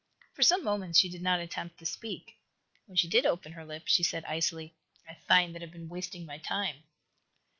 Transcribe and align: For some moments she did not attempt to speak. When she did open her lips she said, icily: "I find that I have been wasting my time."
For 0.33 0.41
some 0.41 0.63
moments 0.63 0.97
she 0.97 1.09
did 1.09 1.21
not 1.21 1.39
attempt 1.39 1.77
to 1.77 1.85
speak. 1.85 2.35
When 2.87 2.95
she 2.97 3.07
did 3.07 3.23
open 3.23 3.51
her 3.51 3.63
lips 3.63 3.91
she 3.91 4.01
said, 4.01 4.25
icily: 4.25 4.73
"I 5.07 5.13
find 5.27 5.53
that 5.53 5.61
I 5.61 5.65
have 5.65 5.71
been 5.71 5.89
wasting 5.89 6.25
my 6.25 6.39
time." 6.39 6.81